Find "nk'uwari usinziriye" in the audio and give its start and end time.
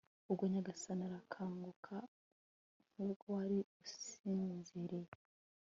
3.01-5.11